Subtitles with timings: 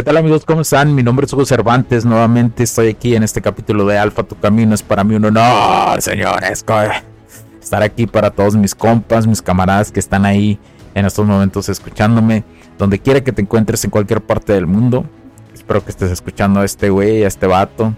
[0.00, 0.46] ¿Qué tal amigos?
[0.46, 0.94] ¿Cómo están?
[0.94, 2.06] Mi nombre es Hugo Cervantes.
[2.06, 4.74] Nuevamente estoy aquí en este capítulo de Alfa Tu Camino.
[4.74, 6.64] Es para mí un honor, señores,
[7.62, 10.58] estar aquí para todos mis compas, mis camaradas que están ahí
[10.94, 12.44] en estos momentos escuchándome.
[12.78, 15.04] Donde quiera que te encuentres en cualquier parte del mundo.
[15.52, 17.92] Espero que estés escuchando a este güey, a este vato.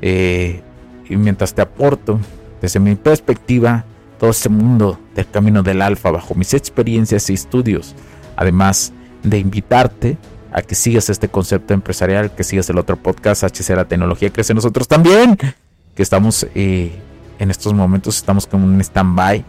[0.00, 0.62] Eh,
[1.10, 2.20] y mientras te aporto,
[2.62, 3.84] desde mi perspectiva,
[4.18, 7.94] todo este mundo del camino del alfa bajo mis experiencias y estudios.
[8.34, 10.16] Además de invitarte
[10.54, 14.54] a que sigas este concepto empresarial, que sigas el otro podcast, HC La Tecnología Crece
[14.54, 16.92] Nosotros también, que estamos eh,
[17.40, 19.44] en estos momentos, estamos como un stand-by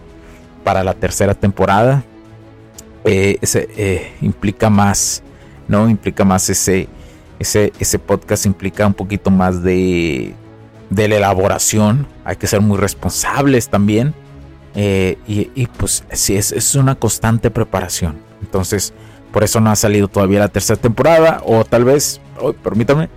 [0.63, 2.03] para la tercera temporada.
[3.03, 5.21] Eh, ese eh, implica más,
[5.67, 5.87] ¿no?
[5.87, 6.89] Implica más ese,
[7.37, 10.33] ese, ese podcast, implica un poquito más de,
[10.89, 14.15] de la elaboración, hay que ser muy responsables también.
[14.75, 18.17] y, pues sí, es, es una constante preparación.
[18.41, 18.91] Entonces,
[19.35, 21.41] por eso no ha salido todavía la tercera temporada.
[21.43, 22.21] O tal vez.
[22.39, 23.09] Oh, permítame.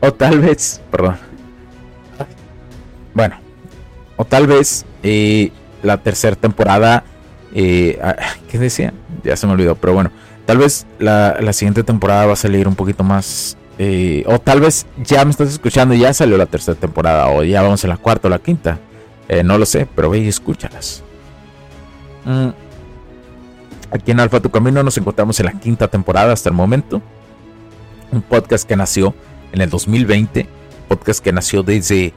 [0.00, 0.82] O tal vez.
[0.90, 1.16] Perdón.
[3.14, 3.36] Bueno.
[4.18, 4.84] O tal vez.
[5.02, 5.50] Eh,
[5.82, 7.04] la tercera temporada.
[7.54, 8.16] Eh, ah,
[8.50, 8.92] ¿Qué decía?
[9.24, 9.76] Ya se me olvidó.
[9.76, 10.10] Pero bueno.
[10.44, 13.56] Tal vez la, siguiente temporada va a salir un poquito más.
[13.78, 17.28] Eh, o tal vez ya me estás escuchando y ya salió la tercera temporada.
[17.28, 18.78] O ya vamos en la cuarta o la quinta.
[19.42, 19.88] no lo sé.
[19.96, 21.02] Pero ve y escúchalas.
[22.26, 22.71] Mm.
[23.92, 27.02] Aquí en Alfa Tu Camino nos encontramos en la quinta temporada hasta el momento.
[28.10, 29.14] Un podcast que nació
[29.52, 30.48] en el 2020.
[30.88, 32.14] Podcast que nació desde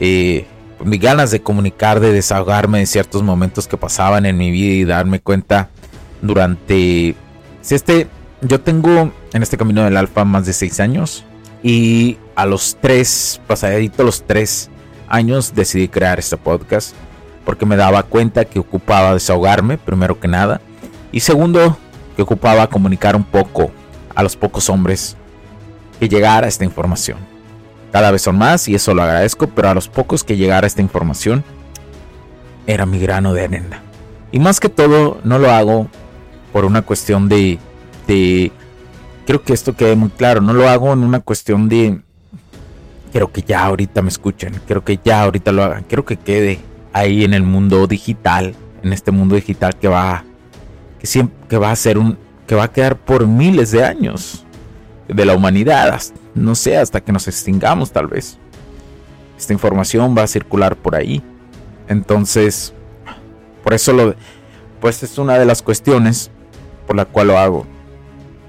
[0.00, 0.44] eh,
[0.84, 4.84] mis ganas de comunicar, de desahogarme de ciertos momentos que pasaban en mi vida y
[4.84, 5.70] darme cuenta
[6.20, 7.14] durante...
[7.62, 8.08] Si este,
[8.40, 11.24] yo tengo en este camino del Alfa más de seis años
[11.62, 14.68] y a los tres, pasadito los tres
[15.08, 16.92] años decidí crear este podcast
[17.44, 20.60] porque me daba cuenta que ocupaba desahogarme primero que nada
[21.14, 21.78] y segundo,
[22.16, 23.70] que ocupaba comunicar un poco
[24.16, 25.16] a los pocos hombres
[26.00, 27.18] que llegara esta información.
[27.92, 30.82] Cada vez son más y eso lo agradezco, pero a los pocos que llegara esta
[30.82, 31.44] información
[32.66, 33.80] era mi grano de arena.
[34.32, 35.86] Y más que todo, no lo hago
[36.52, 37.60] por una cuestión de,
[38.08, 38.50] de
[39.24, 42.00] creo que esto quede muy claro, no lo hago en una cuestión de
[43.12, 46.58] quiero que ya ahorita me escuchen, quiero que ya ahorita lo hagan, quiero que quede
[46.92, 50.24] ahí en el mundo digital, en este mundo digital que va
[51.48, 54.44] que, va a ser un, que va a quedar por miles de años
[55.08, 56.00] de la humanidad,
[56.34, 58.38] no sé, hasta que nos extingamos tal vez.
[59.38, 61.22] Esta información va a circular por ahí.
[61.88, 62.72] Entonces,
[63.62, 64.14] por eso lo,
[64.80, 66.30] pues es una de las cuestiones
[66.86, 67.66] por la cual lo hago.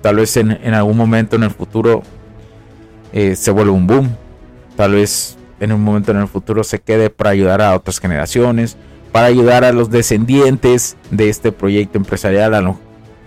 [0.02, 2.04] Tal vez en, algún momento en el futuro
[3.12, 4.16] eh, se vuelva un boom.
[4.76, 8.78] Tal vez en un momento en el futuro se quede para ayudar a otras generaciones
[9.16, 12.76] para ayudar a los descendientes de este proyecto empresarial,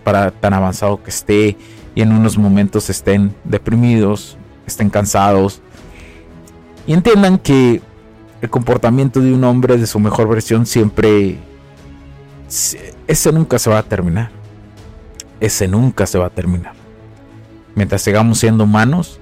[0.04, 1.56] para tan avanzado que esté
[1.94, 4.36] y en unos momentos estén deprimidos,
[4.66, 5.62] estén cansados
[6.86, 7.80] y entiendan que
[8.42, 11.38] el comportamiento de un hombre de su mejor versión siempre
[13.06, 14.30] ese nunca se va a terminar.
[15.40, 16.74] Ese nunca se va a terminar.
[17.74, 19.20] Mientras sigamos siendo humanos,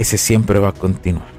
[0.00, 1.35] ese siempre va a continuar.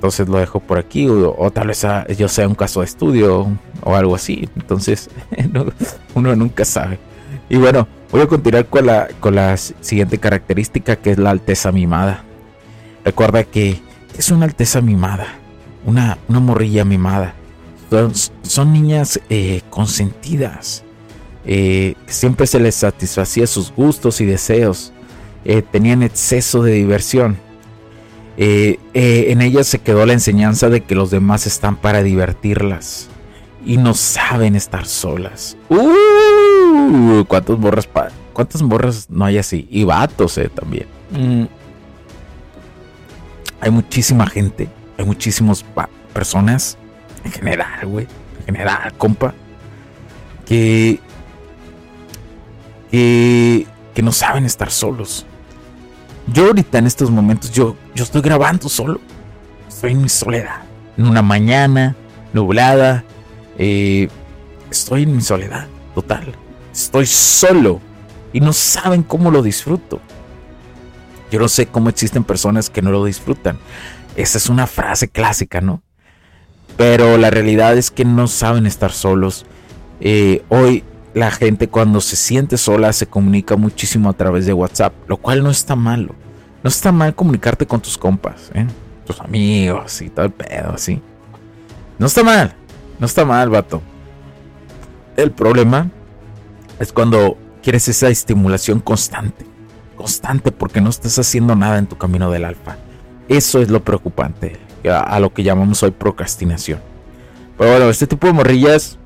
[0.00, 1.86] Entonces lo dejo por aquí o, tal vez
[2.16, 3.48] yo sea un caso de estudio
[3.82, 4.48] o algo así.
[4.56, 5.10] Entonces
[6.14, 6.98] uno nunca sabe.
[7.50, 11.70] Y bueno, voy a continuar con la, con la siguiente característica que es la alteza
[11.70, 12.24] mimada.
[13.04, 13.82] Recuerda que
[14.16, 15.26] es una alteza mimada.
[15.84, 17.34] una, una morrilla mimada.
[18.40, 20.82] Son, niñas eh, consentidas.
[21.44, 24.94] Eh, siempre se les satisfacía sus gustos y deseos.
[25.44, 27.49] Eh, tenían exceso de diversión.
[28.42, 33.08] En ellas se quedó la enseñanza de que los demás están para divertirlas.
[33.64, 35.56] Y no saben estar solas.
[35.68, 37.24] ¡Uh!
[37.28, 37.88] ¿Cuántas morras,
[38.32, 39.68] cuántas morras no hay así?
[39.70, 40.86] Y vatos, también.
[41.10, 41.44] Mm.
[43.60, 44.68] Hay muchísima gente.
[44.96, 45.64] Hay muchísimas
[46.14, 46.78] personas
[47.24, 48.06] en general, güey,
[48.40, 49.34] en general, compa,
[50.46, 50.98] que,
[52.90, 55.26] que, que no saben estar solos.
[56.26, 59.00] Yo ahorita en estos momentos, yo, yo estoy grabando solo.
[59.68, 60.62] Estoy en mi soledad.
[60.96, 61.96] En una mañana
[62.32, 63.04] nublada.
[63.58, 64.08] Eh,
[64.70, 66.32] estoy en mi soledad total.
[66.72, 67.80] Estoy solo.
[68.32, 70.00] Y no saben cómo lo disfruto.
[71.30, 73.58] Yo no sé cómo existen personas que no lo disfrutan.
[74.16, 75.82] Esa es una frase clásica, ¿no?
[76.76, 79.46] Pero la realidad es que no saben estar solos.
[80.00, 80.84] Eh, hoy
[81.14, 85.42] la gente cuando se siente sola se comunica muchísimo a través de WhatsApp, lo cual
[85.42, 86.14] no está malo.
[86.62, 88.66] No está mal comunicarte con tus compas, ¿eh?
[89.06, 91.00] tus amigos y todo el pedo, así.
[91.98, 92.54] No está mal,
[92.98, 93.82] no está mal, vato.
[95.16, 95.90] El problema
[96.78, 99.46] es cuando quieres esa estimulación constante.
[99.96, 102.76] Constante porque no estás haciendo nada en tu camino del alfa.
[103.28, 104.58] Eso es lo preocupante
[104.88, 106.80] a, lo que llamamos hoy procrastinación.
[107.58, 108.98] Pero bueno, este tipo de morrillas,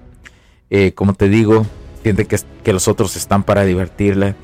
[0.70, 1.66] eh, como te digo,
[2.12, 4.36] que, que, los otros están para divertirla,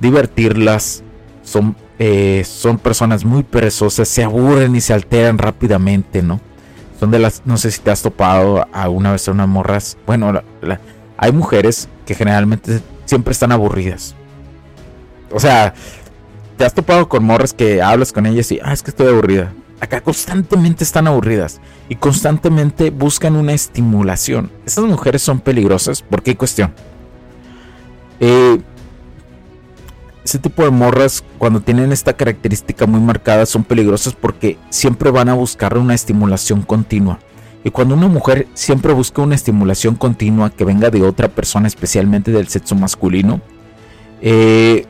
[0.00, 1.02] divertirlas.
[1.42, 6.40] Son, eh, son personas muy perezosas, se aburren y se alteran rápidamente, ¿no?
[7.00, 9.96] Son de las, no sé si te has topado alguna vez a unas morras.
[10.06, 10.42] Bueno,
[11.16, 14.14] hay mujeres que generalmente siempre están aburridas.
[15.30, 15.74] O sea,
[16.56, 19.52] te has topado con morras que hablas con ellas y, ah, es que estoy aburrida.
[19.80, 24.50] Acá constantemente están aburridas y constantemente buscan una estimulación.
[24.66, 26.02] Estas mujeres son peligrosas.
[26.02, 26.74] ¿Por qué cuestión?
[28.20, 28.58] Eh,
[30.24, 35.30] ese tipo de morras, cuando tienen esta característica muy marcada, son peligrosas porque siempre van
[35.30, 37.18] a buscar una estimulación continua.
[37.64, 42.30] Y cuando una mujer siempre busca una estimulación continua que venga de otra persona, especialmente
[42.30, 43.40] del sexo masculino,
[44.20, 44.86] eh,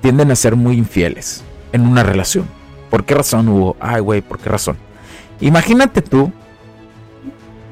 [0.00, 1.42] tienden a ser muy infieles
[1.72, 2.46] en una relación.
[2.90, 3.76] ¿Por qué razón hubo?
[3.78, 4.76] Ay, güey, ¿por qué razón?
[5.40, 6.32] Imagínate tú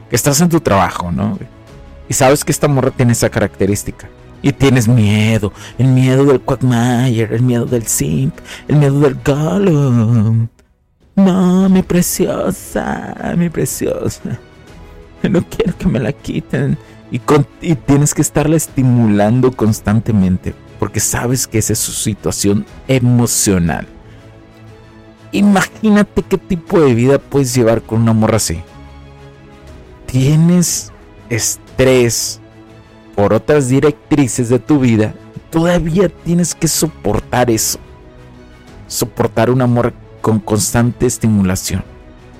[0.08, 1.38] que estás en tu trabajo, ¿no?
[2.08, 4.08] Y sabes que esta morra tiene esa característica.
[4.43, 5.52] Y tienes miedo.
[5.79, 8.35] El miedo del Quagmire, el miedo del Simp,
[8.69, 10.49] el miedo del Gollum.
[11.17, 14.38] No, mi preciosa, mi preciosa.
[15.29, 16.79] No quiero que me la quiten.
[17.11, 17.20] Y,
[17.61, 20.55] y tienes que estarla estimulando constantemente.
[20.79, 23.88] Porque sabes que esa es su situación emocional.
[25.32, 28.62] Imagínate qué tipo de vida puedes llevar con una morra así.
[30.06, 30.93] Tienes
[31.29, 32.41] estrés
[33.19, 35.12] por otras directrices de tu vida.
[35.50, 37.81] Todavía tienes que soportar eso.
[38.87, 41.82] Soportar un amor con constante estimulación.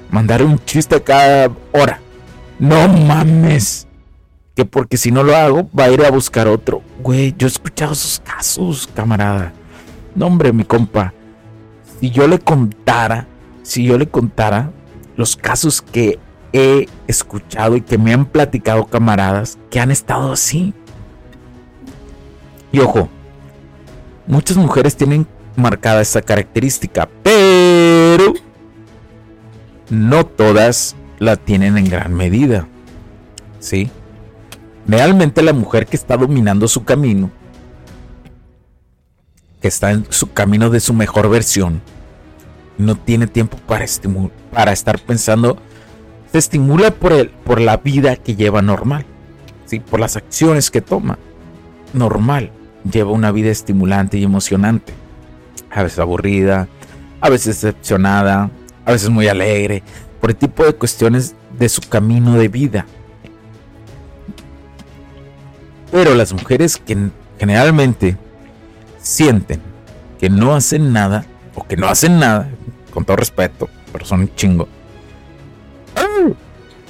[0.08, 2.00] Mandar un chiste cada hora.
[2.60, 3.88] No mames.
[4.54, 6.80] Que porque si no lo hago, va a ir a buscar otro.
[7.02, 9.52] Güey, yo he escuchado esos casos, camarada.
[10.14, 11.12] No, hombre, mi compa
[11.98, 13.26] si yo le contara,
[13.64, 14.70] si yo le contara
[15.16, 16.20] los casos que
[16.52, 20.75] he escuchado y que me han platicado camaradas que han estado así.
[22.73, 23.09] Y ojo,
[24.26, 25.26] muchas mujeres tienen
[25.57, 28.35] marcada esta característica, pero
[29.90, 32.67] no todas la tienen en gran medida.
[33.61, 33.90] ¿Sí?
[34.87, 37.31] Realmente la mujer que está dominando su camino
[39.61, 41.83] que está en su camino de su mejor versión,
[42.76, 43.85] no tiene tiempo para,
[44.52, 45.59] para estar pensando,
[46.32, 49.06] se estimula por, el, por la vida que lleva normal,
[49.66, 49.80] ¿sí?
[49.80, 51.18] por las acciones que toma.
[51.92, 52.50] Normal,
[52.90, 54.92] lleva una vida estimulante y emocionante,
[55.70, 56.68] a veces aburrida,
[57.20, 58.50] a veces decepcionada,
[58.85, 59.82] a veces muy alegre,
[60.20, 62.87] por el tipo de cuestiones de su camino de vida.
[65.90, 68.16] Pero las mujeres que generalmente
[68.99, 69.62] sienten
[70.18, 72.49] que no hacen nada, o que no hacen nada,
[72.92, 74.68] con todo respeto, pero son un chingo.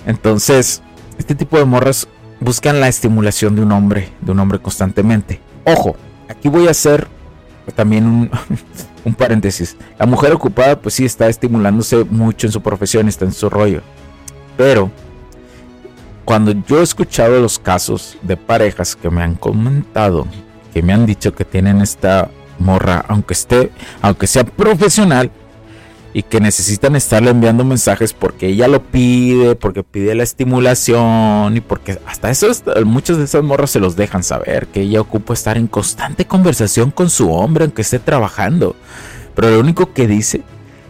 [0.06, 0.82] Entonces,
[1.18, 2.08] este tipo de morras
[2.40, 5.40] buscan la estimulación de un hombre, de un hombre constantemente.
[5.64, 5.96] Ojo,
[6.28, 7.06] aquí voy a hacer
[7.74, 8.30] también un,
[9.04, 9.76] un paréntesis.
[9.98, 13.82] La mujer ocupada, pues sí, está estimulándose mucho en su profesión, está en su rollo.
[14.56, 14.90] Pero,
[16.24, 20.26] cuando yo he escuchado los casos de parejas que me han comentado,
[20.72, 23.70] que me han dicho que tienen esta morra, aunque esté,
[24.02, 25.30] aunque sea profesional,
[26.12, 31.60] y que necesitan estarle enviando mensajes porque ella lo pide, porque pide la estimulación y
[31.60, 32.48] porque hasta eso
[32.84, 36.90] muchas de esas morras se los dejan saber que ella ocupa estar en constante conversación
[36.90, 38.74] con su hombre aunque esté trabajando.
[39.34, 40.42] Pero lo único que dice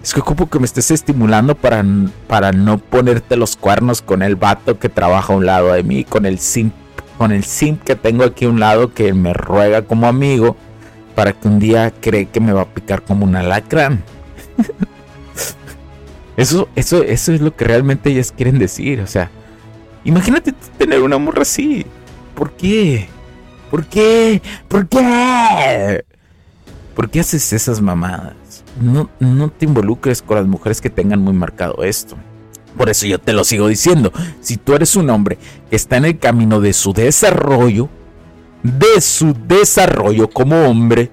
[0.02, 1.84] es que ocupo que me estés estimulando para,
[2.28, 6.04] para no ponerte los cuernos con el vato que trabaja a un lado de mí,
[6.04, 6.72] con el simp,
[7.18, 10.56] con el simp que tengo aquí a un lado que me ruega como amigo
[11.14, 14.04] para que un día cree que me va a picar como un alacrán.
[16.38, 19.00] Eso, eso, eso es lo que realmente ellas quieren decir.
[19.00, 19.28] O sea,
[20.04, 21.84] imagínate tener una morra así.
[22.36, 23.08] ¿Por qué?
[23.72, 24.40] ¿Por qué?
[24.68, 26.04] ¿Por qué?
[26.94, 28.34] ¿Por qué haces esas mamadas?
[28.80, 32.16] No, no te involucres con las mujeres que tengan muy marcado esto.
[32.76, 34.12] Por eso yo te lo sigo diciendo.
[34.40, 37.88] Si tú eres un hombre que está en el camino de su desarrollo,
[38.62, 41.10] de su desarrollo como hombre,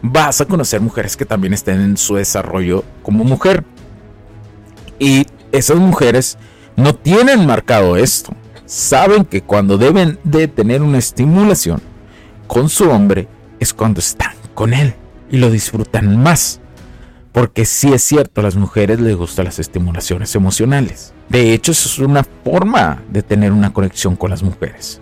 [0.00, 3.62] vas a conocer mujeres que también estén en su desarrollo como mujer.
[4.98, 6.38] Y esas mujeres
[6.76, 8.32] no tienen marcado esto.
[8.66, 11.80] Saben que cuando deben de tener una estimulación
[12.46, 13.28] con su hombre
[13.60, 14.94] es cuando están con él
[15.30, 16.60] y lo disfrutan más.
[17.32, 21.12] Porque sí es cierto, a las mujeres les gustan las estimulaciones emocionales.
[21.28, 25.00] De hecho, eso es una forma de tener una conexión con las mujeres.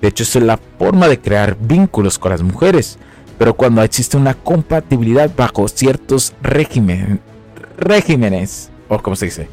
[0.00, 2.98] De hecho, es la forma de crear vínculos con las mujeres.
[3.38, 7.20] Pero cuando existe una compatibilidad bajo ciertos regímenes,
[7.76, 9.48] regímenes o como se dice,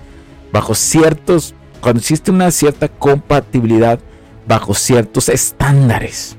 [0.51, 3.99] bajo ciertos, cuando existe una cierta compatibilidad
[4.47, 6.35] bajo ciertos estándares,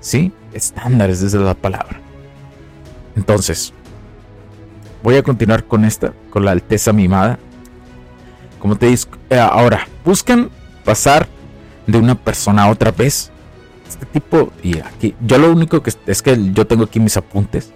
[0.00, 0.32] ¿sí?
[0.52, 2.00] Estándares desde la palabra.
[3.16, 3.72] Entonces,
[5.02, 7.38] voy a continuar con esta, con la alteza mimada.
[8.58, 10.50] Como te digo, eh, ahora, buscan
[10.84, 11.26] pasar
[11.86, 13.30] de una persona a otra vez.
[13.88, 17.72] Este tipo, y aquí, yo lo único que es que yo tengo aquí mis apuntes,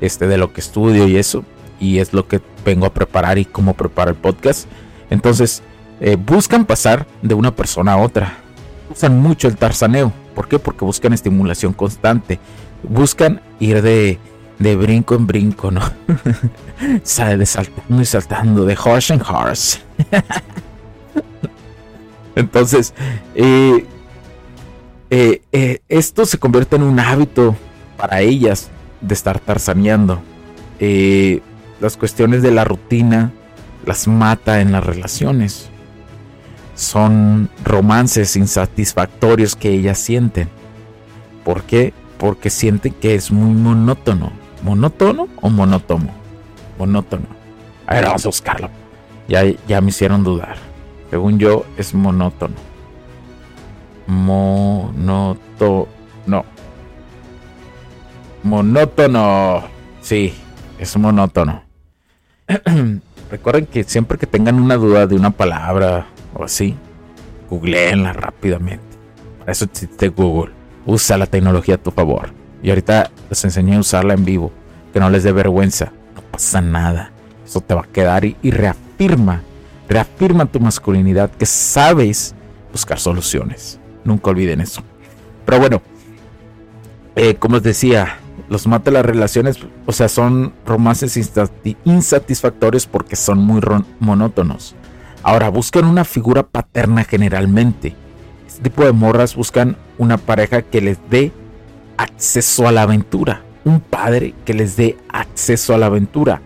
[0.00, 1.44] este, de lo que estudio y eso,
[1.80, 4.68] y es lo que vengo a preparar y cómo preparo el podcast.
[5.10, 5.62] Entonces,
[6.00, 8.38] eh, buscan pasar de una persona a otra.
[8.90, 10.12] Usan mucho el tarzaneo.
[10.34, 10.58] ¿Por qué?
[10.58, 12.38] Porque buscan estimulación constante.
[12.82, 14.18] Buscan ir de,
[14.58, 15.80] de brinco en brinco, ¿no?
[17.02, 19.80] Sale de saltando y saltando, de horse en horse.
[22.36, 22.94] Entonces,
[23.34, 23.84] eh,
[25.10, 27.56] eh, esto se convierte en un hábito
[27.96, 28.70] para ellas
[29.00, 30.22] de estar tarzaneando.
[31.80, 33.32] Las cuestiones de la rutina
[33.86, 35.70] las mata en las relaciones.
[36.74, 40.48] Son romances insatisfactorios que ellas sienten.
[41.44, 41.92] ¿Por qué?
[42.18, 44.32] Porque sienten que es muy monótono.
[44.62, 46.10] ¿Monótono o monótono?
[46.78, 47.26] Monótono.
[47.86, 48.70] A ver, vamos a buscarlo.
[49.28, 50.56] Ya, ya me hicieron dudar.
[51.10, 52.56] Según yo, es monótono.
[54.06, 55.88] Monótono.
[58.42, 59.64] Monótono.
[60.00, 60.34] Sí,
[60.78, 61.67] es monótono.
[63.30, 66.74] Recuerden que siempre que tengan una duda de una palabra o así,
[67.50, 68.84] googleenla rápidamente.
[69.38, 70.52] Para eso existe Google.
[70.86, 72.30] Usa la tecnología a tu favor.
[72.62, 74.50] Y ahorita les enseñé a usarla en vivo.
[74.92, 75.92] Que no les dé vergüenza.
[76.14, 77.12] No pasa nada.
[77.44, 79.42] Eso te va a quedar y, reafirma.
[79.88, 82.34] Reafirma tu masculinidad que sabes
[82.72, 83.78] buscar soluciones.
[84.04, 84.82] Nunca olviden eso.
[85.44, 85.82] Pero bueno,
[87.16, 91.18] eh, como les decía, los mata las relaciones, o sea, son romances
[91.84, 93.60] insatisfactorios porque son muy
[94.00, 94.74] monótonos.
[95.22, 97.94] Ahora, buscan una figura paterna generalmente.
[98.46, 101.32] Este tipo de morras buscan una pareja que les dé
[101.96, 103.42] acceso a la aventura.
[103.64, 106.40] Un padre que les dé acceso a la aventura.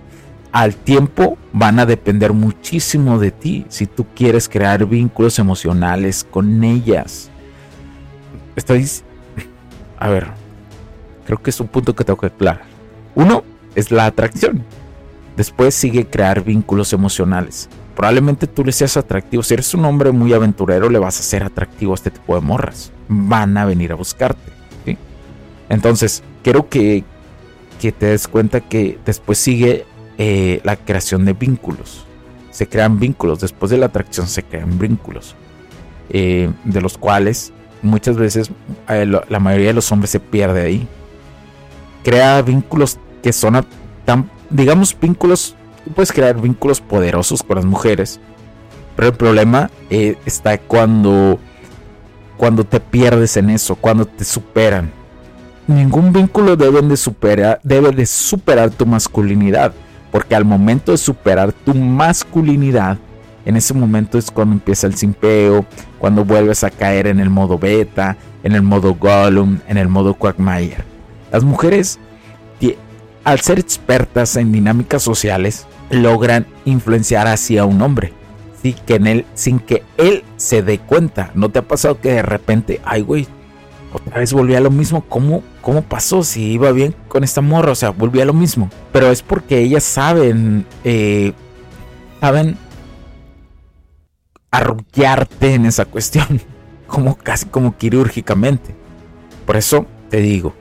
[0.51, 6.65] Al tiempo van a depender muchísimo de ti si tú quieres crear vínculos emocionales con
[6.65, 7.31] ellas.
[8.57, 9.05] Estáis...
[9.99, 10.33] A ver,
[11.27, 12.63] Creo que es un punto que tengo que aclarar.
[13.15, 14.65] Uno es la atracción.
[15.37, 17.69] Después sigue crear vínculos emocionales.
[17.97, 19.43] Probablemente tú le seas atractivo.
[19.43, 22.41] Si eres un hombre muy aventurero, le vas a ser atractivo a este tipo de
[22.41, 22.93] morras.
[23.09, 24.53] Van a venir a buscarte.
[25.69, 27.05] Entonces, quiero que,
[27.81, 29.87] que te des cuenta que después sigue
[30.19, 32.05] eh, la creación de vínculos.
[32.51, 33.41] Se crean vínculos.
[33.41, 35.35] Después de la atracción se crean vínculos.
[36.11, 38.51] Eh, de los cuales muchas veces
[38.89, 40.87] eh, la mayoría de los hombres se pierde ahí
[42.03, 43.65] crea vínculos que son
[44.05, 45.55] tan, digamos, vínculos,
[45.95, 48.21] puedes crear vínculos poderosos con las mujeres,
[48.97, 51.39] pero el problema eh, está cuando,
[52.37, 54.91] cuando te pierdes en eso, cuando te superan.
[55.67, 59.73] Ningún vínculo debe de superar, debe de superar tu masculinidad,
[60.11, 62.99] porque al momento de superar tu masculinidad,
[63.45, 65.65] en ese momento es cuando empieza el simpeo,
[65.99, 70.15] cuando vuelves a caer en el modo beta, en el modo Gollum, en el modo
[70.15, 70.92] Quagmire.
[71.33, 71.99] Las mujeres,
[73.25, 78.13] al ser expertas en dinámicas sociales, logran influenciar hacia un hombre.
[78.63, 81.31] Sí, que él, sin que él se dé cuenta.
[81.35, 83.27] ¿No te ha pasado que de repente, ay, güey,
[83.93, 85.05] otra vez volví a lo mismo?
[85.09, 86.23] ¿Cómo, ¿Cómo pasó?
[86.23, 88.71] Si iba bien con esta morra, o sea, volví a lo mismo.
[88.93, 91.33] Pero es porque ellas saben, eh,
[92.21, 92.57] saben
[94.51, 96.41] arrullarte en esa cuestión,
[96.87, 98.75] como casi como quirúrgicamente.
[99.47, 100.55] Por eso te digo,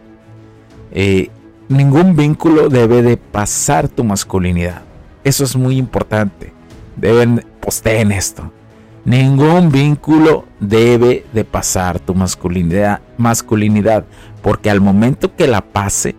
[0.91, 1.29] eh,
[1.69, 4.81] ningún vínculo debe de pasar tu masculinidad.
[5.23, 6.53] Eso es muy importante.
[6.97, 8.51] Deben posteen esto.
[9.05, 14.05] Ningún vínculo debe de pasar tu masculinidad, masculinidad,
[14.43, 16.15] porque al momento que la pase,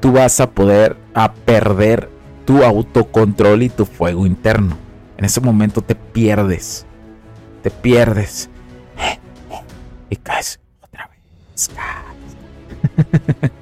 [0.00, 2.08] tú vas a poder a perder
[2.46, 4.76] tu autocontrol y tu fuego interno.
[5.18, 6.86] En ese momento te pierdes,
[7.62, 8.48] te pierdes
[10.10, 11.70] y caes otra vez.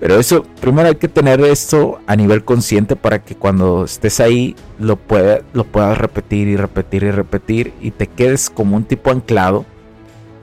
[0.00, 4.54] Pero eso, primero hay que tener esto a nivel consciente para que cuando estés ahí
[4.78, 9.10] lo, pueda, lo puedas repetir y repetir y repetir y te quedes como un tipo
[9.10, 9.66] anclado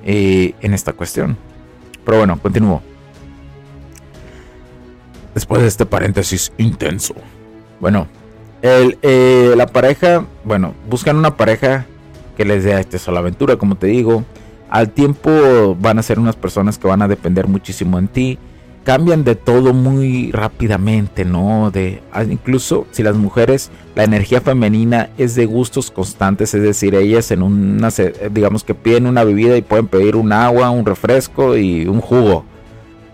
[0.04, 1.38] eh, en esta cuestión.
[2.04, 2.82] Pero bueno, continúo.
[5.34, 7.16] Después de este paréntesis intenso.
[7.80, 8.08] Bueno,
[8.62, 11.86] el, eh, la pareja, bueno, buscan una pareja
[12.36, 14.26] que les dé este sola aventura, como te digo.
[14.76, 18.38] Al tiempo van a ser unas personas que van a depender muchísimo en ti
[18.84, 21.72] cambian de todo muy rápidamente, ¿no?
[21.72, 26.94] De ah, incluso si las mujeres, la energía femenina es de gustos constantes, es decir,
[26.94, 27.88] ellas en una
[28.30, 32.44] digamos que piden una bebida y pueden pedir un agua, un refresco y un jugo.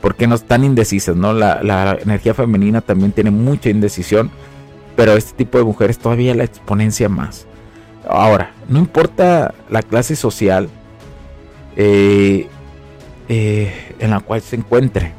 [0.02, 1.32] Porque no están indecisas, ¿no?
[1.32, 4.32] La, la energía femenina también tiene mucha indecisión,
[4.96, 7.46] pero este tipo de mujeres todavía la exponencia más.
[8.10, 10.68] Ahora, no importa la clase social
[11.76, 12.48] eh,
[13.30, 15.14] eh, en la cual se encuentre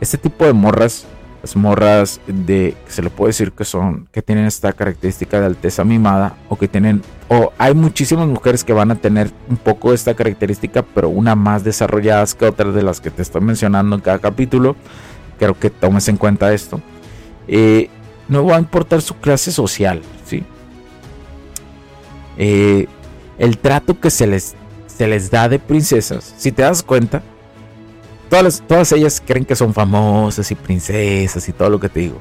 [0.00, 1.06] este tipo de morras,
[1.42, 5.84] las morras de se le puede decir que son, que tienen esta característica de alteza
[5.84, 10.14] mimada, o que tienen, o hay muchísimas mujeres que van a tener un poco esta
[10.14, 14.18] característica, pero una más desarrolladas que otras de las que te estoy mencionando en cada
[14.18, 14.76] capítulo.
[15.38, 16.80] Quiero que tomes en cuenta esto.
[17.48, 17.88] Eh,
[18.28, 20.44] no va a importar su clase social, ¿sí?
[22.36, 24.54] El trato que se les,
[24.96, 27.22] se les da de princesas, si te das cuenta,
[28.28, 32.20] Todas, ellas creen que son famosas y princesas y todo lo que te digo.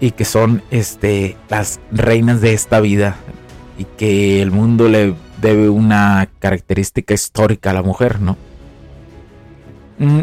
[0.00, 3.16] y que son este, las reinas de esta vida.
[3.76, 8.36] Y que el mundo le debe una característica histórica a la mujer, ¿no?
[9.98, 10.20] Mm,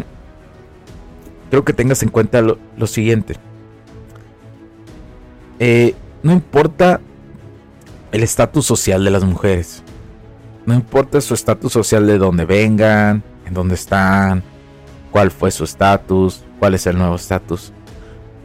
[1.50, 3.34] creo que tengas en cuenta lo, siguiente.
[5.60, 7.00] Eh, no importa
[8.10, 9.82] el estatus social de las mujeres.
[10.68, 14.42] No importa su estatus social de donde vengan, en dónde están,
[15.10, 17.72] cuál fue su estatus, cuál es el nuevo estatus.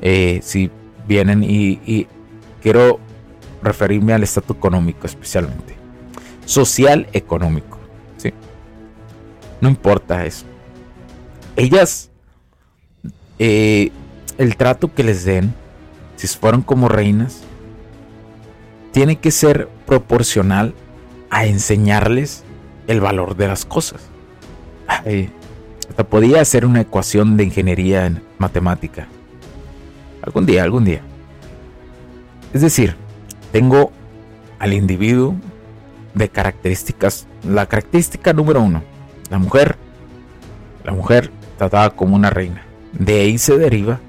[0.01, 0.71] Eh, si
[1.05, 2.07] vienen y,
[2.61, 3.01] quiero
[3.61, 5.75] referirme al estatus económico especialmente.
[6.45, 7.77] Social económico.
[8.15, 8.31] ¿sí?
[9.59, 10.45] No importa eso.
[11.57, 12.09] Ellas,
[13.37, 13.91] eh,
[14.37, 15.53] el trato que les den,
[16.15, 17.41] si fueron como reinas,
[18.93, 20.73] tiene que ser proporcional
[21.33, 22.43] a enseñarles
[22.85, 24.01] el valor de las cosas.
[25.89, 29.07] hasta podía hacer una ecuación de ingeniería en matemática.
[30.21, 31.01] Algún día, algún día.
[32.53, 32.95] Es decir,
[33.51, 33.91] tengo
[34.59, 35.35] al individuo
[36.13, 37.25] de características.
[37.43, 38.83] La característica número uno,
[39.31, 39.75] la mujer.
[40.83, 42.63] La mujer tratada como una reina.
[42.91, 43.99] De ahí se deriva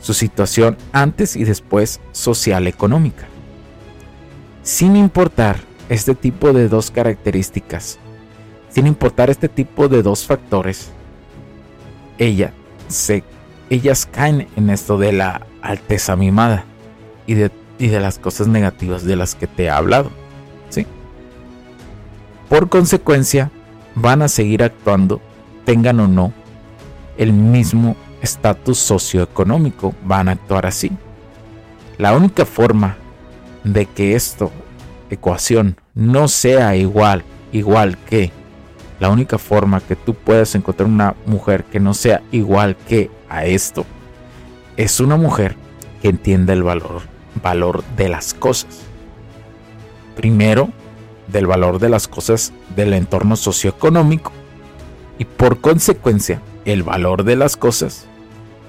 [0.00, 3.26] su situación antes y después social económica.
[4.62, 7.98] Sin importar este tipo de dos características,
[8.70, 10.92] sin importar este tipo de dos factores,
[12.16, 12.52] ella
[12.86, 13.24] se,
[13.70, 16.64] ellas caen en esto de la alteza mimada
[17.26, 17.50] y de,
[17.80, 20.12] y de las cosas negativas de las que te he hablado.
[20.68, 20.86] ¿sí?
[22.48, 23.50] Por consecuencia,
[23.96, 25.20] van a seguir actuando,
[25.64, 26.32] tengan o no
[27.18, 30.92] el mismo estatus socioeconómico, van a actuar así.
[31.98, 32.96] La única forma
[33.64, 34.52] de que esto,
[35.10, 38.30] ecuación, no sea igual, igual que
[38.98, 43.46] la única forma que tú puedas encontrar una mujer que no sea igual que a
[43.46, 43.86] esto
[44.76, 45.56] es una mujer
[46.02, 47.02] que entienda el valor,
[47.42, 48.82] valor de las cosas.
[50.16, 50.70] Primero,
[51.28, 54.32] del valor de las cosas del entorno socioeconómico
[55.18, 58.06] y por consecuencia el valor de las cosas.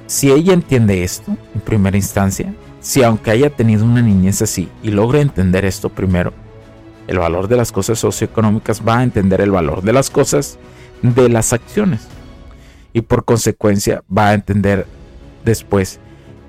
[0.07, 4.91] Si ella entiende esto en primera instancia, si aunque haya tenido una niñez así y
[4.91, 6.33] logra entender esto primero,
[7.11, 10.57] el valor de las cosas socioeconómicas va a entender el valor de las cosas
[11.01, 12.07] de las acciones.
[12.93, 14.87] Y por consecuencia va a entender
[15.43, 15.99] después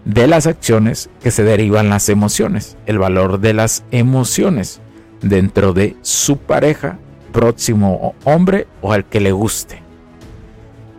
[0.05, 4.81] de las acciones que se derivan las emociones, el valor de las emociones
[5.21, 6.97] dentro de su pareja,
[7.33, 9.83] próximo hombre o al que le guste.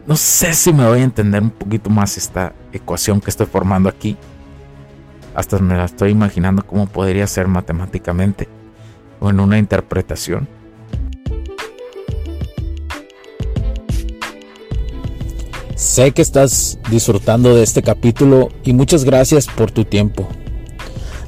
[0.06, 3.88] No sé si me voy a entender un poquito más esta ecuación que estoy formando
[3.88, 4.17] aquí.
[5.36, 8.49] Hasta me la estoy imaginando cómo podría ser matemáticamente
[9.23, 10.47] o en una interpretación.
[15.75, 20.27] Sé que estás disfrutando de este capítulo y muchas gracias por tu tiempo.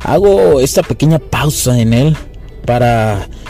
[0.04, 2.18] Hago esta pequeña pausa en él
[2.66, 3.28] para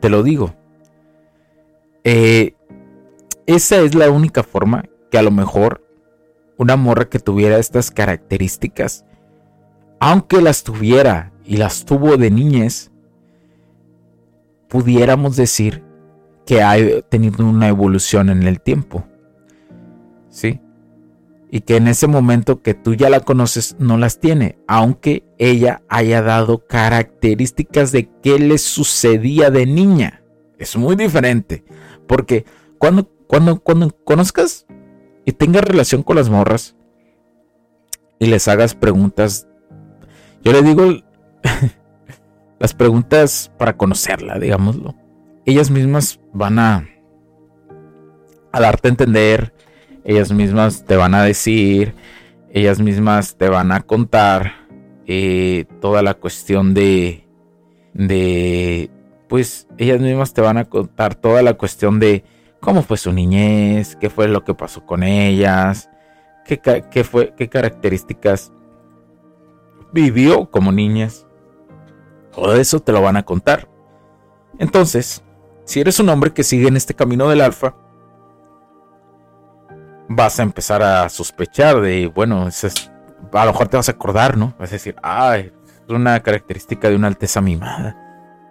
[0.00, 0.54] Te lo digo,
[2.04, 2.54] eh,
[3.46, 5.84] esa es la única forma que a lo mejor
[6.56, 9.04] una morra que tuviera estas características,
[9.98, 12.90] aunque las tuviera y las tuvo de niñez,
[14.68, 15.82] pudiéramos decir
[16.46, 19.04] que ha tenido una evolución en el tiempo.
[20.28, 20.60] ¿Sí?
[21.50, 25.82] Y que en ese momento que tú ya la conoces no las tiene, aunque ella
[25.88, 30.22] haya dado características de qué le sucedía de niña.
[30.58, 31.64] Es muy diferente,
[32.06, 32.44] porque
[32.78, 34.66] cuando, cuando, cuando conozcas
[35.24, 36.76] y tengas relación con las morras
[38.20, 39.48] y les hagas preguntas,
[40.44, 40.84] yo le digo
[42.60, 44.94] las preguntas para conocerla, digámoslo.
[45.46, 46.88] Ellas mismas van a,
[48.52, 49.52] a darte a entender
[50.04, 51.94] ellas mismas te van a decir,
[52.52, 54.66] ellas mismas te van a contar
[55.06, 57.26] eh, toda la cuestión de,
[57.94, 58.90] de,
[59.28, 62.24] pues ellas mismas te van a contar toda la cuestión de
[62.60, 65.90] cómo fue su niñez, qué fue lo que pasó con ellas,
[66.44, 66.60] qué,
[66.90, 68.52] qué fue, qué características
[69.92, 71.26] vivió como niñas.
[72.32, 73.68] Todo eso te lo van a contar.
[74.58, 75.24] Entonces,
[75.64, 77.74] si eres un hombre que sigue en este camino del alfa,
[80.12, 82.48] vas a empezar a sospechar de, bueno,
[83.32, 84.54] a lo mejor te vas a acordar, ¿no?
[84.58, 85.52] Vas a decir, ay,
[85.86, 87.96] es una característica de una alteza mimada.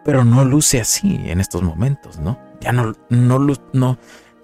[0.06, 2.40] Pero no luce así en estos momentos, ¿no?
[2.62, 3.40] Ya no, no,
[3.74, 3.98] no,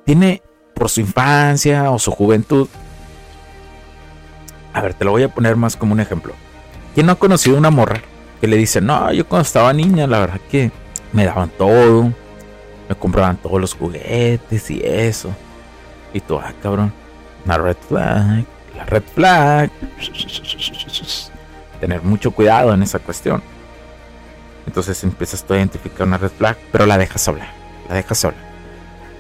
[0.03, 2.67] tiene por su infancia o su juventud.
[4.73, 6.33] A ver, te lo voy a poner más como un ejemplo.
[6.93, 8.01] ¿Quién no ha conocido una morra
[8.41, 10.69] que le dice, no, yo cuando estaba niña, la verdad que
[11.13, 12.11] me daban todo,
[12.89, 15.33] me compraban todos los juguetes y eso.
[16.13, 16.93] Y tú, ah, cabrón,
[17.45, 19.71] una red flag, la red flag.
[21.79, 23.41] Tener mucho cuidado en esa cuestión.
[24.65, 27.49] Entonces empiezas tú a identificar una red flag, pero la dejas hablar,
[27.87, 28.43] la dejas hablar.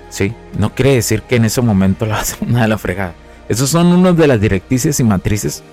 [0.09, 0.33] ¿Sí?
[0.57, 3.13] No quiere decir que en ese momento la vas a una de la fregada.
[3.47, 5.63] Esos son unos de las directrices y matrices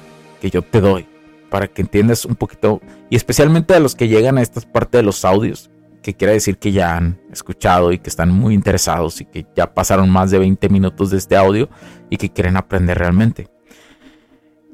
[0.41, 1.07] que yo te doy
[1.49, 5.03] para que entiendas un poquito, y especialmente a los que llegan a esta parte de
[5.03, 5.71] los audios,
[6.03, 9.73] que quiere decir que ya han escuchado y que están muy interesados y que ya
[9.73, 11.69] pasaron más de 20 minutos de este audio
[12.11, 13.49] y que quieren aprender realmente.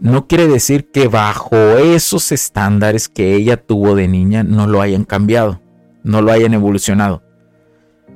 [0.00, 5.04] No quiere decir que bajo esos estándares que ella tuvo de niña no lo hayan
[5.04, 5.60] cambiado,
[6.02, 7.22] no lo hayan evolucionado.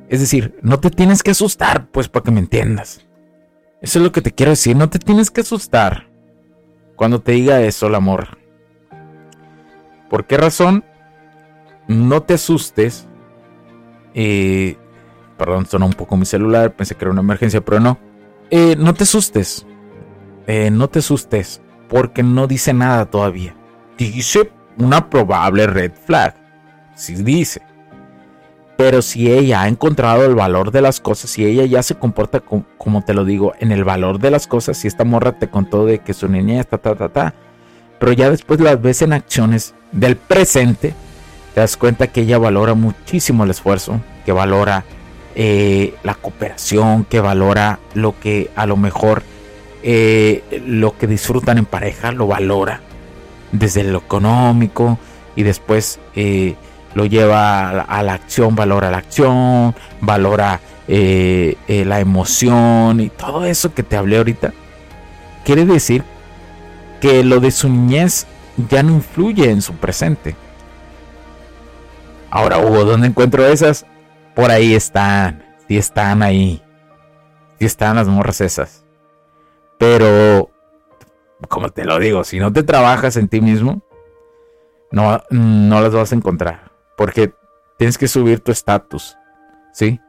[0.09, 3.07] Es decir, no te tienes que asustar, pues para que me entiendas.
[3.81, 6.09] Eso es lo que te quiero decir, no te tienes que asustar
[6.96, 8.38] cuando te diga eso el amor.
[10.09, 10.85] ¿Por qué razón?
[11.92, 13.07] No te asustes.
[14.14, 14.76] Eh,
[15.38, 17.98] perdón, sonó un poco mi celular, pensé que era una emergencia, pero no.
[18.50, 19.66] Eh, no te asustes.
[20.46, 23.55] Eh, no te asustes, porque no dice nada todavía.
[23.96, 26.35] Dice una probable red flag.
[26.94, 27.62] Sí dice.
[28.76, 32.40] Pero si ella ha encontrado el valor de las cosas, si ella ya se comporta
[32.40, 35.87] como te lo digo, en el valor de las cosas, si esta morra te contó
[35.87, 37.35] de que su niña está ta ta ta,
[38.00, 40.94] pero ya después las ves en acciones del presente,
[41.55, 44.85] te das cuenta que ella valora muchísimo el esfuerzo, que valora
[45.35, 49.23] eh, la cooperación, que valora lo que a lo mejor
[49.83, 52.81] eh, lo que disfrutan en pareja, lo valora
[53.51, 54.99] desde lo económico
[55.37, 56.55] y después eh,
[56.95, 63.83] lo lleva a la, acción, valora la acción, valora la emoción y todo eso que
[63.83, 64.53] te hablé ahorita.
[65.45, 66.03] Quiere decir
[67.01, 68.27] que lo de su niñez
[68.71, 70.37] ya no influye en su presente.
[72.35, 73.85] Ahora, Hugo, ¿dónde encuentro esas?
[74.35, 75.45] Por ahí están.
[75.68, 76.62] Sí están ahí.
[77.59, 78.87] Sí están las morras esas.
[79.79, 80.49] Pero,
[81.51, 83.83] como te lo digo, si no te trabajas en ti mismo,
[84.90, 86.73] no, no las vas a encontrar.
[86.97, 87.35] Porque
[87.77, 89.18] tienes que subir tu estatus.
[89.75, 90.01] ¿Sí?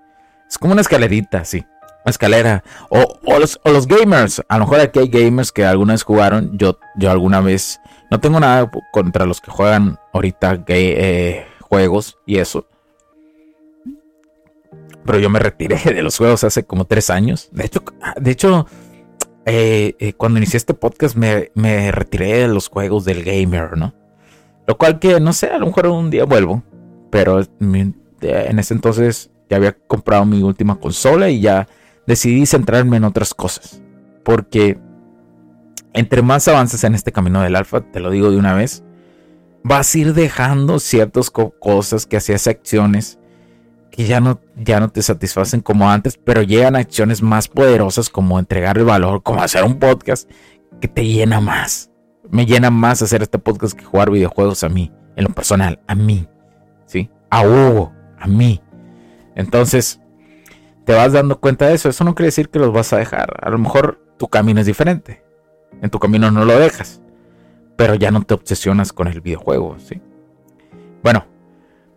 [0.47, 1.65] Es como una escalerita, sí.
[2.05, 2.63] Una escalera.
[2.87, 4.41] O, los, gamers.
[4.47, 6.57] A lo mejor aquí hay gamers que alguna vez jugaron.
[6.57, 7.81] Yo, yo alguna vez.
[8.09, 12.67] No tengo nada contra los que juegan ahorita eh, juegos y eso.
[15.05, 17.49] Pero yo me retiré de los juegos hace como tres años.
[17.51, 17.83] De hecho,
[18.15, 18.67] de hecho
[19.47, 23.95] eh, eh, cuando inicié este podcast me, me, retiré de los juegos del gamer, ¿no?
[24.67, 26.61] Lo cual que, no sé, a lo mejor un día vuelvo.
[27.09, 31.67] Pero en ese entonces ya había comprado mi última consola y ya
[32.05, 33.81] decidí centrarme en otras cosas.
[34.23, 34.77] Porque
[35.93, 38.83] entre más avances en este camino del alfa, te lo digo de una vez,
[39.63, 43.19] vas a ir dejando ciertas cosas que hacías acciones
[43.89, 48.39] que ya no, ya no te satisfacen como antes, pero llegan acciones más poderosas como
[48.39, 50.29] entregar el valor, como hacer un podcast
[50.81, 51.91] que te llena más.
[52.31, 55.93] Me llena más hacer este podcast que jugar videojuegos a mí, en lo personal, a
[55.93, 56.27] mí,
[56.87, 57.11] ¿sí?
[57.29, 58.63] A Hugo, a mí.
[59.35, 59.99] Entonces,
[60.85, 61.87] te vas dando cuenta de eso.
[61.87, 63.31] Eso no quiere decir que los vas a dejar.
[63.41, 65.23] A lo mejor tu camino es diferente.
[65.83, 67.02] En tu camino no lo dejas
[67.75, 70.01] pero ya no te obsesionas con el videojuego, ¿sí?
[71.01, 71.25] Bueno,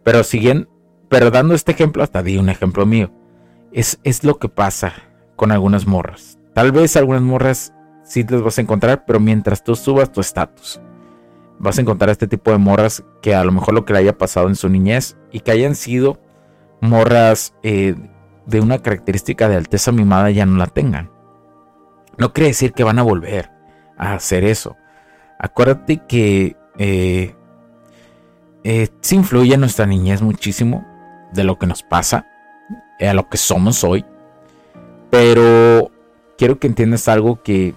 [0.03, 0.69] pero siguen,
[1.09, 3.11] pero dando este ejemplo, hasta di un ejemplo mío.
[3.73, 4.93] Es, es lo que pasa
[5.37, 6.39] con algunas morras.
[6.55, 10.81] Tal vez algunas morras sí las vas a encontrar, pero mientras tú subas tu estatus,
[11.59, 14.17] vas a encontrar este tipo de morras que a lo mejor lo que le haya
[14.17, 16.19] pasado en su niñez y que hayan sido
[16.81, 17.95] morras eh,
[18.47, 21.11] de una característica de alteza mimada ya no la tengan.
[22.19, 23.51] No quiere decir que van a volver
[23.99, 24.77] a hacer eso.
[25.39, 27.35] Acuérdate que eh,
[28.65, 30.87] eh, sí influye en nuestra niñez muchísimo
[31.33, 32.27] de lo que nos pasa,
[33.01, 34.05] a lo que somos hoy.
[35.11, 35.91] Pero
[36.39, 37.75] quiero que entiendas algo que,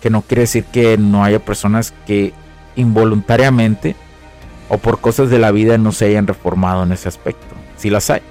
[0.00, 2.32] que no quiere decir que no haya personas que
[2.76, 3.96] involuntariamente
[4.68, 7.54] o por cosas de la vida no se hayan reformado en ese aspecto.
[7.76, 8.22] Sí las hay,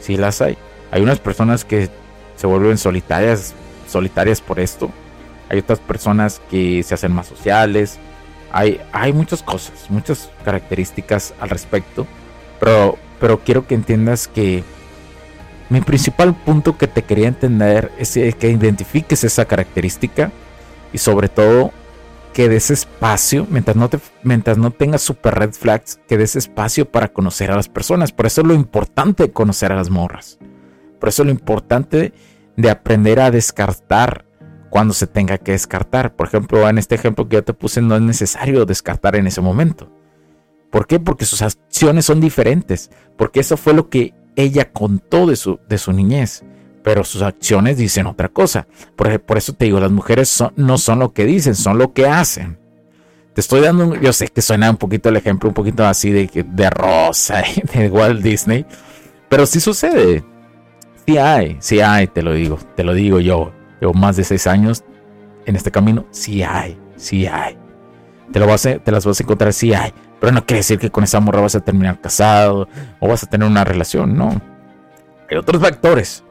[0.00, 0.58] sí las hay.
[0.90, 1.88] Hay unas personas que
[2.36, 3.54] se vuelven solitarias,
[3.88, 4.90] solitarias por esto
[5.52, 7.98] hay otras personas que se hacen más sociales,
[8.50, 12.06] hay, hay muchas cosas, muchas características al respecto,
[12.58, 14.64] pero, pero quiero que entiendas que
[15.68, 20.32] mi principal punto que te quería entender es que identifiques esa característica
[20.92, 21.70] y sobre todo
[22.32, 26.90] que des espacio, mientras no, te, mientras no tengas super red flags, que des espacio
[26.90, 28.10] para conocer a las personas.
[28.10, 30.38] Por eso es lo importante de conocer a las morras.
[30.98, 32.14] Por eso es lo importante
[32.56, 34.24] de aprender a descartar
[34.72, 36.16] cuando se tenga que descartar.
[36.16, 39.42] Por ejemplo, en este ejemplo que yo te puse, no es necesario descartar en ese
[39.42, 39.92] momento.
[40.70, 40.98] ¿Por qué?
[40.98, 42.90] Porque sus acciones son diferentes.
[43.18, 46.42] Porque eso fue lo que ella contó de su, de su niñez.
[46.82, 48.66] Pero sus acciones dicen otra cosa.
[48.96, 52.58] Por, eso te digo, las mujeres no son lo que dicen, son lo que hacen.
[53.34, 56.46] Te estoy dando, yo sé que suena un poquito el ejemplo, un poquito así de,
[56.46, 58.64] de Rosa, de Walt Disney.
[59.28, 60.24] Pero sí sucede.
[61.06, 63.52] Sí hay, sí hay, te lo digo, te lo digo yo.
[63.82, 64.84] Llevo más de seis años
[65.44, 66.06] en este camino.
[66.12, 67.58] Sí hay, sí hay.
[68.30, 69.92] Te, las vas a encontrar, sí hay.
[70.20, 72.68] Pero no quiere decir que con esa morra vas a terminar casado
[73.00, 74.40] o vas a tener una relación, no.
[75.28, 76.22] Hay otros factores.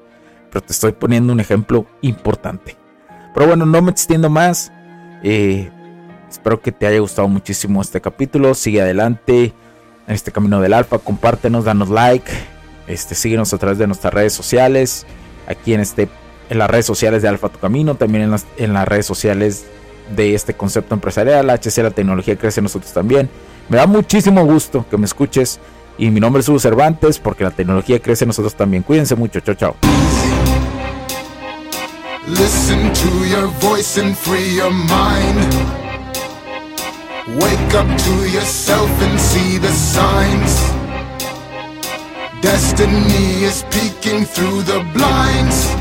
[0.50, 2.78] Pero te estoy poniendo un ejemplo importante.
[3.34, 4.72] Pero bueno, no me extiendo más.
[5.22, 5.70] Eh,
[6.30, 8.56] espero que te haya gustado muchísimo este capítulo.
[8.56, 9.54] Sigue adelante
[10.08, 11.00] en este camino del alfa.
[11.00, 12.32] Compártenos, danos like.
[12.88, 15.06] Este, síguenos a través de nuestras redes sociales.
[15.48, 16.08] Aquí en este
[16.52, 19.64] en las redes sociales de Alfa Tu Camino, también en las, en las redes sociales
[20.14, 21.50] de este concepto empresarial.
[21.50, 23.30] HC La Tecnología Crece nosotros también.
[23.70, 25.62] Me da muchísimo gusto que me escuches.
[25.98, 28.84] Y mi nombre es Hugo Cervantes, porque la tecnología crece nosotros también.
[28.84, 29.40] Cuídense mucho.
[29.40, 29.76] Chao, chao.
[32.28, 35.54] Listen to your voice and free your mind.
[37.40, 40.60] Wake up to yourself and see the signs.
[42.42, 45.81] Destiny is peeking through the blinds.